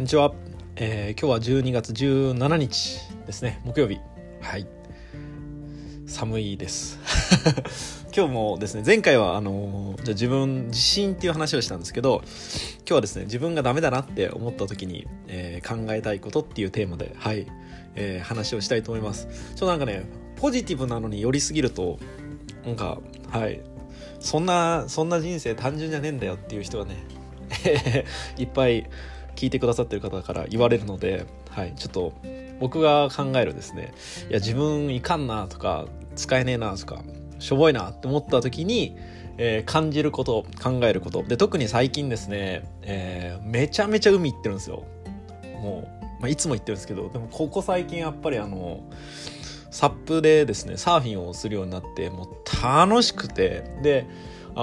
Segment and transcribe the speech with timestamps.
[0.00, 0.32] んにちは、
[0.76, 3.60] えー、今日は12月17日ですね。
[3.66, 3.98] 木曜日。
[4.40, 4.66] はい。
[6.06, 6.98] 寒いです。
[8.16, 12.22] 今日もですね前回はあの、じゃ自分自信っていう話をしたんですけど
[12.78, 17.46] 今日はですね自分がダメだなって思った時に、えー、考えたいことっていうテーマではい、
[17.94, 19.26] えー、話をしたいと思います。
[19.26, 20.06] ちょっとなんかね
[20.36, 21.98] ポジティブなのに寄りすぎると
[22.64, 22.98] なんか
[23.28, 23.60] はい。
[24.18, 27.04] そんなそんな人生単純じゃねえんだよっていう人がね
[28.38, 28.88] いっぱい
[29.40, 32.12] 聞いてくださってる方から言われるので、はい、ちょっと
[32.60, 33.94] 僕が考えるですね
[34.28, 37.02] いや自分いかんなとか使えねえなとか
[37.38, 38.98] しょぼいなって思った時に、
[39.38, 41.22] えー、感じること考えること。
[41.22, 44.84] で特に最近ですね、えー、めちゃめちゃ海行ってるんですよ。
[45.62, 48.84] もう、まあ、いつも行ってるんですけどでもここ最近やっぱりあの
[49.70, 52.28] サップでですねサーフィンをするようになってもう
[52.62, 54.06] 楽しくてで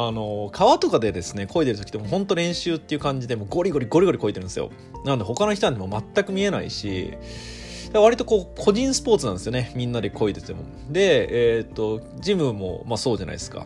[0.05, 4.69] あの川とかでですね漕いでる時でも本当練習っていう感じでもゴリゴリゴリゴリ漕いでるんですよ。
[5.05, 7.13] なので他の人なんても全く見えないし
[7.93, 9.71] 割とこう個人スポーツなんですよね。
[9.75, 10.63] みんなで漕いでても。
[10.89, 13.65] でえっ、とジムもまあそうじゃないですか。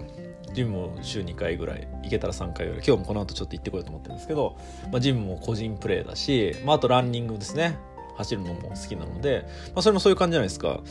[0.54, 2.84] ジムも週2回ぐらい行けたら3回ぐらい。
[2.86, 4.58] 今日もこの後ちょっと行ってこようと思ってるんですけど、
[4.92, 7.78] まあ、ジムも個人プレーだし、まあ、あとランニングですね。
[8.18, 10.82] 走るのも好きなので、まあ、それもそういう感じじゃないですか。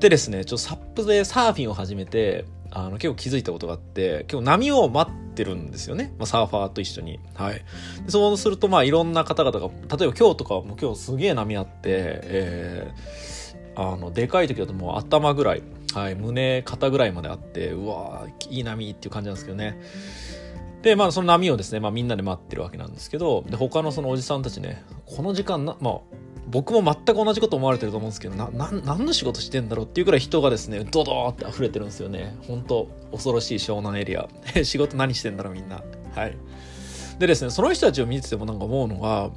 [0.00, 2.44] でですねちょっとサップでサーフィンを始めて
[2.74, 7.20] あの結構気づいたことがあって結構波を待ってるんですよね、まあ、サーファーと一緒に。
[7.34, 7.54] はい。
[7.54, 7.62] で
[8.08, 15.62] そうするとまあいろんな方々が例えば今日とかも今日すげえ波あってえー、あのでかい時だともう頭ぐらい、
[15.94, 19.80] はい、胸肩ぐらいまであってうわいい波っていう感じなんですけどね。
[20.82, 26.00] でまあその波をですね、まあ、みんなで待ってるわけなんですけどで他のそのおじさんたちねこの時間なまあ
[26.54, 32.36] 僕も全く同じこと思われてると思うんですけどな何の仕事してんだろうっていうくらい人がですねドドーって溢れてるんですよね。
[32.46, 34.28] 本当恐ろしい湘南エリア。
[34.62, 35.82] 仕事何してんだろうみんな。
[36.14, 36.36] はい。
[37.18, 39.30] でですねその人たちを見ててもなんか思うのが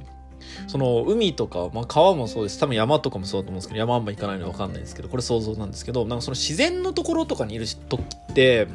[0.68, 2.60] その海とか、まあ、川もそうです。
[2.60, 8.68] 多分山とかもそうだと思うんですけど山あんま行かないので分かんないんですけどこれ想像なんですけどなんかその自然のところとかにいる時って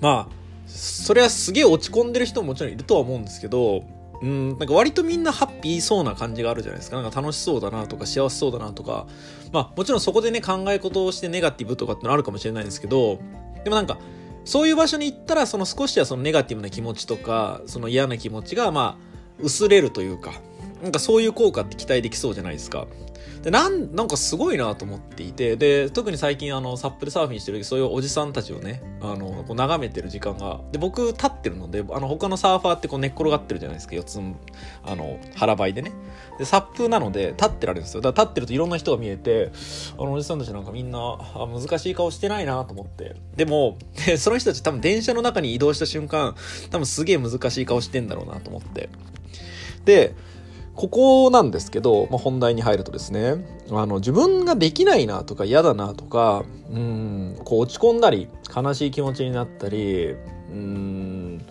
[0.00, 0.34] まあ
[0.66, 3.84] それはすげえ落ち込んでる人ももちろんいるとは思うんですけど
[4.22, 7.02] うん、なんか割とみんなハッピーそうな感じがあるじゃないですか。
[7.02, 9.06] なんか楽しそうだなとか幸せそうだなとか。
[9.52, 13.18] まあもちろんそこでね考え事をしてネガティブとかってのあるかもしれないんですけど、
[13.64, 13.98] でもなんか
[14.44, 20.32] そういう場所に行ったらその少しはそのネガティブな気持ちとか、その嫌な気持ちがまあ薄れるというか、
[20.82, 22.86] なんかそういう効果って期待できそうじゃないですか。
[23.42, 34.36] でなんなんかすごいなと思っていてで特に最近あのサップでサーフィンしてるそういうおじさんたちをねあのこう眺めてる時間がで僕立ってるのであの他のサーファーってこう寝っ転がってるじゃないですか四つん
[34.84, 35.92] あの腹ばいでね。
[36.38, 38.00] でサップなので立ってられるんですよ。
[38.00, 39.50] だから立ってるといろんな人が見えて
[39.98, 43.16] あのおじさんたちなんかみんなあ難しい顔してないなと思って。
[43.34, 43.76] でも
[44.18, 46.36] その人たち多分電車の中に移動した瞬間
[46.70, 48.88] 多分すげえ難しい顔してんだろうなと思って。
[49.84, 50.14] で
[50.74, 60.14] ここなんですけど、まあ、本題に入るとですねあの自分ができないなとか嫌だなとかうんこう落ち込んだり悲しい気持ちになったり
[60.50, 61.44] うん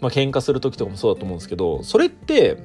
[0.00, 2.58] まあ喧嘩する時とかもそうだと思うんですけどそれって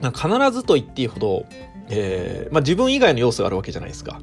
[0.00, 1.44] 必ずと言っていいほど、
[1.90, 4.20] えーまあ、自分以外の要素があるわけじゃないですか。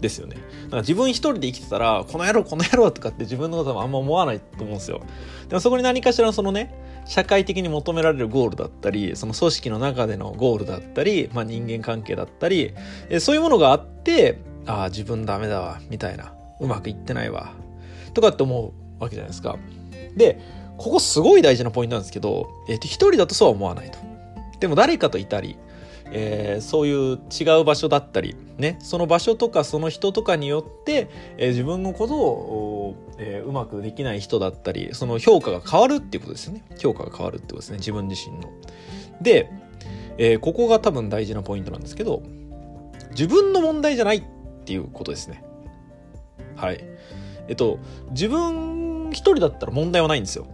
[0.00, 0.36] ですよね。
[0.36, 5.00] だから自分一人で生きてたら、この野郎、この野郎 とかって自分のこともあんま思わないと思うんですよ。
[5.48, 6.72] でもそこに何かしらそのね、
[7.08, 12.74] 社会的に求められるゴールだったりその組織の中でのゴールだったり、まあ、人間関係だったり
[13.18, 17.54] そういうものがあってああ自分ダメだわみたいなうまくいってないわ
[18.12, 19.56] とかって思うわけじゃないですか。
[20.16, 20.38] で
[20.76, 23.98] ここすごい大事なポイントなんですけど、えー、と一人だとそうは思わないと。
[24.60, 25.56] でも誰かといたり
[26.12, 38.50] えー、そういう違う場所だったり、ね、その場所とかその人とかによって、えー、自分のことを、えー、うまくできない人だったりその評価が変わるっていうことですよね評価が変わるってことですね自分自身の。
[39.20, 39.50] で、
[40.16, 42.22] え、ここが多分大事なポイントなんですけど
[43.10, 44.22] 自分の問題じゃないっ
[44.64, 45.44] ていうことですね。
[46.56, 46.84] はい。
[47.48, 47.78] えっと
[48.10, 50.46] 自分一人だったら問題はないんですよ。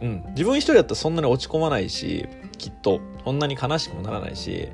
[0.00, 4.68] うん、自分一人だったらそんなに落ち込まないしきっとそんなに悲しくもならないし、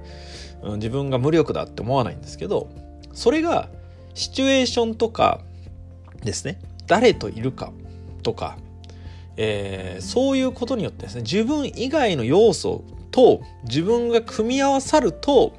[0.62, 2.69] うん、自分が無力だって思わないんですけど
[3.12, 3.69] それが
[4.14, 5.40] シチュエーションとか
[6.23, 7.73] ですね誰といるか
[8.23, 8.56] とか、
[9.37, 15.55] えー、そういうことによってですね自分以外の要素と自分が組み合わさると、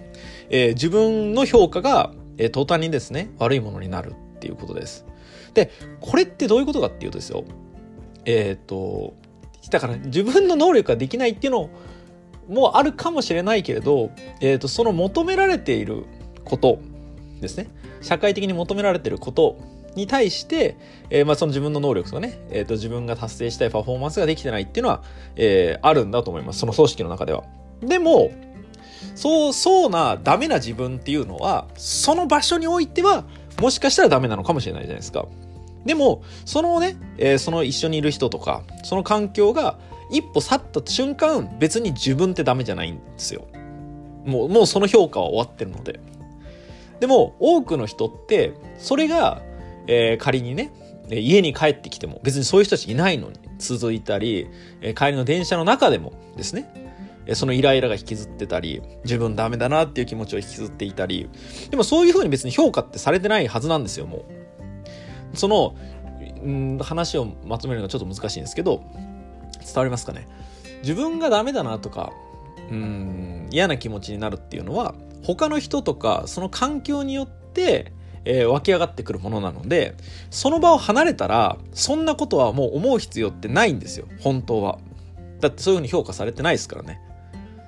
[0.50, 5.06] えー、自分の評価が、えー、途端にですね悪いものになるっていうことです。
[5.54, 7.44] でこれってどういうことかっていうとですよ
[8.26, 9.14] えっ、ー、と
[9.70, 11.70] だから自分の能力ができないっていうのを
[12.50, 14.12] もあるかもしれないけれど、
[14.42, 16.06] えーと、その求められている
[16.44, 16.80] こと
[17.42, 17.70] ですね
[18.02, 19.58] 社会的に求められていること
[19.96, 20.78] に対して、
[21.10, 25.04] えー、まあ、その自分の能力とかね、えーと、自分が達成したいパフォーマンスができてないっていうのは、
[25.36, 27.44] えー、あるんだと思いますその組織の中では。
[27.82, 28.32] でも
[29.16, 33.26] そうそうなダメな自分っていうのはその場所においては
[33.62, 35.26] もしかしたらダメなのかもしれないじゃないですか。
[35.86, 39.78] でもそのね、えー、その一緒にいる人とかその環境が
[40.10, 43.46] 一歩去った瞬間別に自分ってダメじゃないんですよ。
[44.26, 46.00] もうもうその評価は終わってるので。
[47.00, 49.42] でも多くの人ってそれが、
[49.88, 50.72] えー、仮にね
[51.10, 54.48] 家に帰ってきても別にそういう人たちいないのに続いたり、
[54.82, 56.84] え、帰りの電車の中でもですね
[57.34, 61.30] そのイライラが引きずってたり、自分ダメだなっていう気持ちを引きずっていたり、
[61.70, 64.26] でもそういうふうに別に評価ってされてないはずなんですよ、も
[65.34, 65.38] う。
[65.38, 65.76] その、
[66.44, 68.84] うん、話をまとめるのがちょっと難しいんですけど、
[69.66, 70.28] 伝わりますかね？
[70.82, 72.12] 自分がダメだなとか、
[72.70, 77.94] うん、嫌な気持ちになるっていうのは、他の人とか、その環境によって、
[78.26, 79.96] えー、湧き上がってくるものなので、
[80.30, 84.80] その場を離れたら、そんなことはもう思う必要ってないんですよ、本当は。
[85.40, 87.02] だってそういうふうに評価されてないですからね。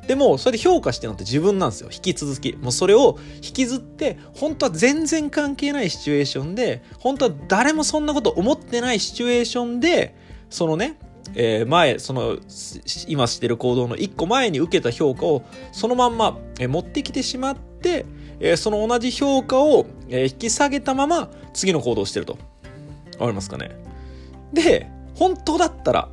[0.08, 1.90] でも、それで評価してるのって自分なんですよ。
[1.92, 2.54] 引き続き。
[2.54, 10.16] もうそれを引きずって、本当は全然関係ないシチュエーションで、本当は誰もそんなこと思ってないシチュエーションで、
[10.50, 11.00] そのね、
[11.36, 12.38] えー、前、その、
[13.08, 18.06] 今してる行動の一個前に受けた評価を、そのまんま、え、持ってきてしまって、
[18.40, 22.34] え、その同じ評価を、え引き下げたまま、次の行動をしてると。
[22.34, 23.72] わかりますかね？
[24.54, 26.10] で、本当だったら、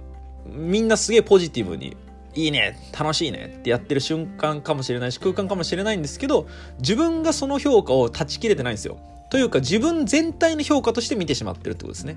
[0.46, 1.96] みんなすげえポジティブに
[2.34, 6.48] いいね楽しいねってやってる瞬間かもしれないし空間かもしれないんですけど
[6.78, 8.98] 自分がその評価を断ち切れてないんですよ。
[9.30, 12.16] というか自分全体の評価として見てしまってるってことですね。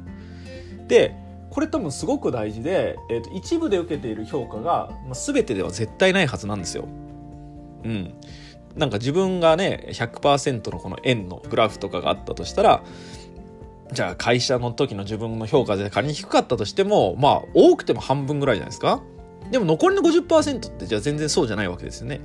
[0.88, 1.16] で
[1.50, 6.86] これ多分すごく大事で、えーと、一部で受けている評価が、まあ、全てでは絶対ないはずなんですよ。
[7.84, 8.14] うん。
[8.76, 12.84] なんか自分がね100%のこの円のグラフとかがあったとしたら
[13.94, 19.02] じゃあ会社の時の自分の評価で仮に低かったとしてもまあ多くても半分ぐらいじゃないですか。
[19.52, 22.20] でも残りの50%ってじゃあ全然そうじゃないわけですよね。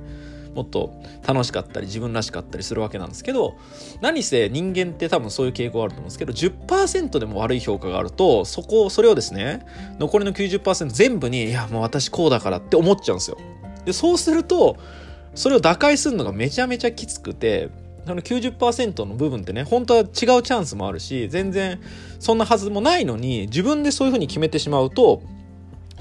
[0.53, 0.93] もっと
[1.25, 3.55] 楽しかったり自分らしかったりするわけなんですけど
[4.01, 9.65] 何せ人間って多分そういう傾向あると思うんですけど10%でも悪い評価があるとそこそれをですね
[9.99, 13.37] 残りの90%全部にいやもう私こうだからって思っちゃうんですよ。
[13.85, 14.77] でそうすると
[15.33, 17.69] それを打開するのがめちゃめちゃきつくて
[18.05, 21.79] その90%の部分ってね本当は違うチャンスもあるし全然
[22.19, 25.21] そんなはずもないのに自分でそういうふうに決めてしまうと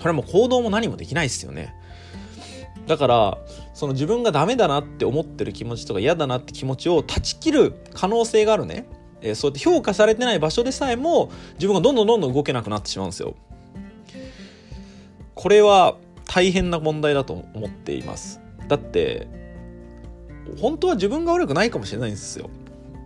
[0.00, 1.74] これも行動も何もできないですよね。
[2.90, 3.38] だから
[3.72, 8.84] その自分がダメだなって思ってる気持ちとか嫌だなって気持ちを断ち切る可能性があるね、
[9.20, 13.36] えー、そうやって評価されてない場所でさえも自分がどんどんどんどん動けなくなってしまうんですよ。
[15.36, 18.40] これは大変な問題だと思っています。
[18.66, 19.28] だって
[20.60, 22.50] 本当は自分が悪くないかもしれないんですよ。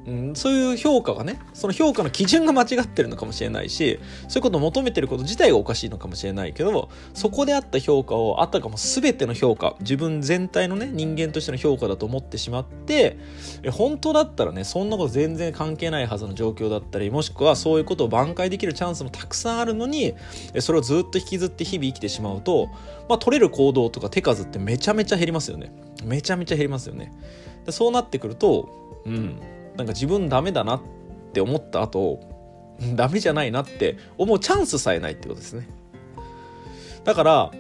[0.07, 3.99] うん、そういう評価がねその評価の基準が間違ってるのかもしれないし
[4.29, 13.17] そういうことを求めてること自体がおかしいのかもしれないけどそこであった評価をあたかも全ての評価自分全体のね人間としての評価だと思ってしまって
[13.63, 20.15] え本当だったらねそんなこと全然関係ないはずの状況だったりもしくはそういうことを挽回できるチャンスもたくさんあるのに
[20.61, 22.69] それをずっと引きずって日々生きてしまうと、
[23.09, 25.73] まあ、取れる行動とか手数ってめちゃめちゃ減りますよね。
[26.05, 27.13] めちゃめちゃ減りますよね。
[27.71, 28.69] そうなってくると
[29.07, 29.41] うん。
[29.77, 30.81] なんか自分ダメだなっ
[31.33, 32.21] て思った後
[32.95, 35.69] ダメじゃないなって思うチャンスさえないってことですね。
[37.05, 37.51] だから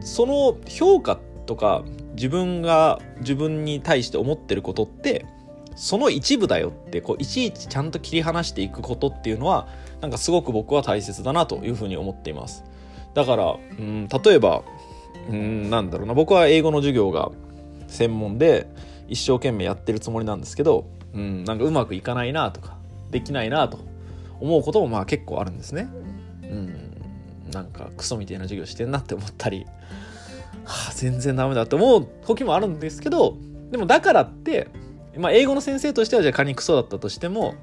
[0.00, 1.84] その評価とか
[2.14, 5.26] 自分が自分に対して思ってることって
[5.76, 9.68] その一部だよってこういちいちちゃんと切り離していくことっていうのは
[10.00, 12.64] なんかすごく僕は大切だなというふうに思っています。
[13.14, 14.62] だからうん例えば
[15.30, 17.30] うんなんだろうな僕は英語の授業が
[17.88, 18.66] 専門で
[19.08, 22.76] 一生懸命やってるつもりなんですけどうん、なんかうまくいかないなとか
[23.10, 23.78] できないなと
[24.40, 25.88] 思うこともまあ結構あるんですね。
[26.42, 29.64] うん、なんかクソみたいな授業してんなって思ったり、
[30.64, 33.36] はあ、全然ダメだって思う時もあるんですけど
[33.70, 34.68] でもだからって、
[35.16, 37.54] まあ、英語の先生としてはじゃあ仮にクソだったとしても、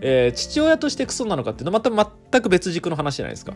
[0.00, 3.54] えー、父親としてクソなのかっていうのはまた全く別軸の話じゃないですか。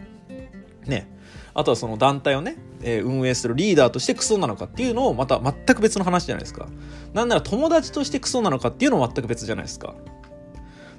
[0.86, 1.08] ね。
[1.54, 6.68] あとはその団体をね、えー、運営するリーダーとしてクソなのかっていうのをまた全く別の話じゃないですか。
[7.12, 9.94] なんなら友達としてクソなのかっていうのも全く別じゃないですか。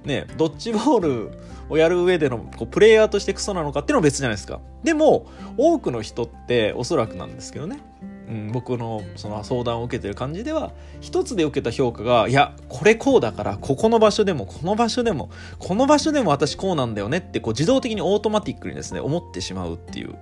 [0.06, 1.32] ね、ドッジボール
[1.70, 4.60] をやる上でのこうプレイヤーとしてクソなのかっていうのも別じゃないですか。
[4.84, 7.80] でも、多くの人っておそらくなんですけどね、
[8.27, 20.15] うん、僕のその相談を受けてる感じでは一つで受けた評価がいやこれこうだからここの場所でもこの場所でもこの場所でも私こうなんだよねってこう自動的にオートマティックにですね思ってしまうっていう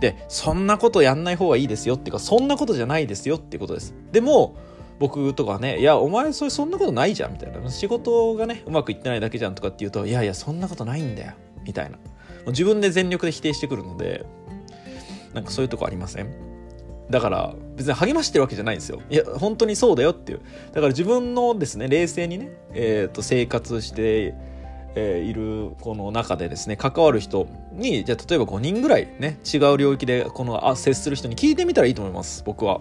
[0.00, 4.56] でそんなことやんない方がいいですよっていうかそんなことじゃないですよっていうことですでも
[4.98, 7.68] 僕とかね、いや、お前それそんなことないじゃんみたいな。
[7.68, 11.32] 仕事がね、うまくいってないだけじゃんとかって言うと、いやいや、そんなことないんだよ
[11.64, 11.98] みたいな。
[12.46, 14.24] 自分で全力で否定してくるので、
[15.32, 16.53] なんかそういうとこありません？
[17.10, 19.00] だから別に励ましてるわけじゃないんですよ。
[19.10, 20.40] いや本当にそうだよっていう。
[20.68, 24.34] だから自分のですね冷静にね、えー、と生活して
[24.96, 32.42] えー、いるこの中でですね関わる人にじゃあ例えば5人ぐらいね違う領域でこのあ接する人に聞いてみたらいいと思います。
[32.44, 32.80] 僕は。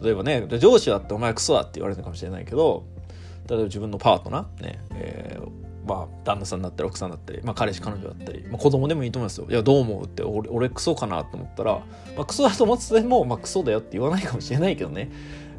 [0.00, 2.84] 例えばね上司だってお前クソだって言われるかもしれないけど
[3.48, 9.46] 例えば自分のパートナーね、えーまあ、旦那さんだったり奥さんだったり、まあ、彼氏彼女だったり、まあ、子供でもいいと思いますよ。
[9.48, 11.72] いやどう思うって俺俺クソかなと思ったら、
[12.14, 15.10] まあ、クソだと思ってても、まあ、クソだよって言わないかもしれないけどね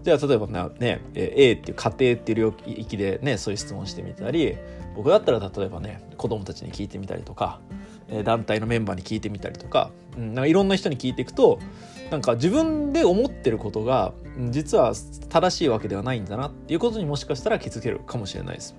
[0.04, 4.56] じゃあ例えばね A っていう家庭っていう領域でねそういう質問してみたり
[4.96, 7.60] 僕だったら例えばね子供たちに聞いてみたりとか
[8.24, 11.60] 団体のメンバーに聞いてみたりとか,、うん、なんかいろんな人に聞いていくと
[12.12, 14.14] なんか自分で思ってることが
[14.50, 14.94] 実は
[15.30, 18.76] 正しいわけではないんだなっていうことにもしかしたら気づけるかもしれないです。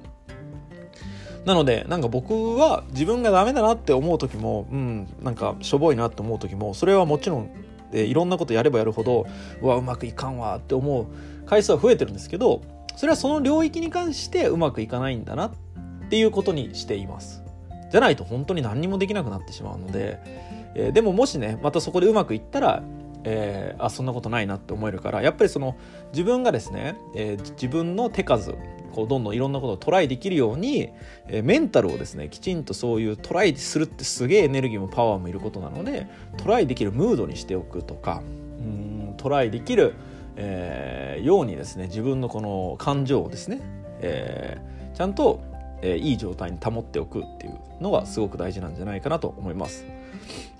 [1.45, 7.51] なのでなんか僕は自分がダメだなって思う時もうんなんかしょぼいなって思う時もそれはもちろん
[7.91, 9.27] でいろんなことやればやるほど
[9.63, 11.07] うわうまくいかんわって思う
[11.47, 12.63] 回数は増えてるんですけど
[12.97, 15.53] それはその領域に関してうまくいかないんだなっ
[16.11, 17.43] ていうことにしています。
[17.91, 20.21] じゃないと本当に何にもできなくなってしまうので、
[20.75, 22.83] えー、でももしねまたそこでうまくいったら
[23.25, 25.77] えー、あそんなことないなって思えるからやっぱりその
[26.13, 28.55] 自分がですね、えー、自分の手数
[28.93, 30.91] こうどんどんいろんなことをトライできるように、
[31.29, 38.23] えー、メンタルをですねきちんとそういうトライするってすげえエネルギーもパワーもいることなのでトライできるムードにしておくとか
[38.59, 39.95] うんトライできる、
[40.37, 43.61] えー、ようにですね自分のこの感情をですね、
[44.01, 45.49] えー、ちゃんと
[45.83, 49.87] えー、いい状態に保っておくっていうのがすごく大事なんじゃないかなと思います。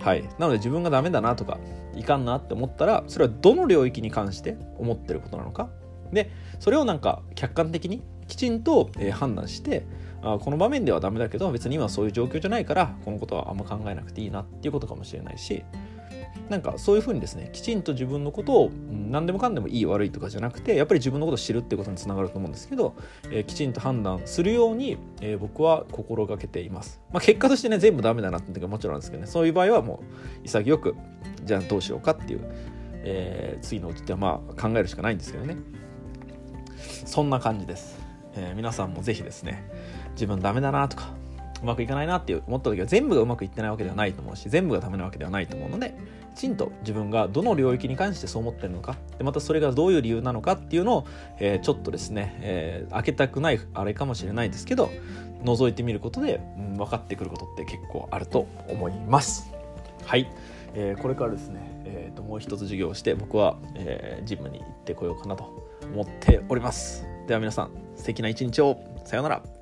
[0.01, 1.59] はい、なので自分がダメだなとか
[1.95, 5.69] いかんなって思ったらそれはどの領域に関して思ってることなのか。
[6.13, 9.87] でそれをなんか客観的にきちんと、え、判断して
[10.23, 15.65] あこの場面ではダメだけど別に今そういう状況じゃないからこのことはあんま考えなくていいなっていうことかもしれないし
[16.49, 22.95] なんかそういうふうにですねきちんと自分のことを何でもかんでもいい悪いとかじゃなくてやっぱり自分のことを知るっていうことにつながると思うんですけど、
[23.31, 30.03] えー、きちんと判断するように、えー、僕は心がけています、まあ、結果としてね全部ダメだなっていうのはもちろんですけどねそういう場合はも
[30.43, 30.97] う潔く
[31.45, 32.41] じゃあどうしようかっていう、
[33.03, 35.57] えー、次のうちってまあ考えるしかないんですけどね。
[37.05, 37.99] そんな感じです、
[38.35, 39.69] えー、皆さんもぜひですね
[40.13, 41.13] 自分ダメだなとか
[41.63, 45.95] うまくいかないなって思った時は全部がうまくいってないわけではないと思うし全部がダメなわけではないと思うので
[46.35, 51.07] きちんと自分がどの領域に関してそう思ってるのかでまたそれがどういう理由なのかっていうのを、
[51.39, 54.91] えー、ちょっとですね、えー、開けたくないあれかもしれないですけど
[55.45, 59.53] 覗いてみることで、うん、分かってくることって結構あると思います。
[60.05, 60.31] はい、
[60.75, 65.45] えー、これからですね、えーと、もう一つ授業をして僕は、えー、ジムに行ってこようかなと
[65.95, 67.07] 思っております。
[67.27, 68.79] では皆さん素敵な一日を。
[69.05, 69.60] さようなら。